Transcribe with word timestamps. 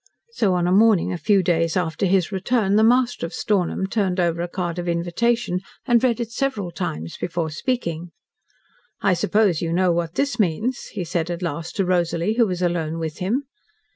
So, 0.31 0.55
on 0.55 0.65
a 0.65 0.71
morning 0.71 1.13
a 1.13 1.17
few 1.19 1.43
days 1.43 1.77
after 1.77 2.07
his 2.07 2.31
return, 2.31 2.75
the 2.75 2.83
master 2.83 3.23
of 3.23 3.35
Stornham 3.35 3.85
turned 3.85 4.19
over 4.19 4.41
a 4.41 4.47
card 4.47 4.79
of 4.79 4.87
invitation 4.87 5.59
and 5.85 6.03
read 6.03 6.19
it 6.19 6.31
several 6.31 6.71
times 6.71 7.17
before 7.17 7.51
speaking. 7.51 8.09
"I 9.01 9.13
suppose 9.13 9.61
you 9.61 9.71
know 9.71 9.91
what 9.91 10.15
this 10.15 10.39
means," 10.39 10.85
he 10.93 11.03
said 11.03 11.29
at 11.29 11.43
last 11.43 11.75
to 11.75 11.85
Rosalie, 11.85 12.33
who 12.33 12.47
was 12.47 12.63
alone 12.63 12.97
with 12.97 13.19
him. 13.19 13.43